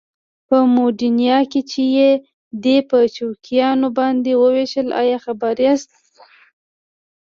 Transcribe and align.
په 0.47 0.57
موډینا 0.75 1.37
کې 1.51 1.61
چې 1.71 1.81
یې 1.97 2.11
دی 2.63 2.77
په 2.89 2.97
چوکیانو 3.15 3.87
باندې 3.97 4.31
وويشتل 4.37 4.87
ایا 5.01 5.17
خبر 5.25 5.55
یاست؟ 5.65 5.91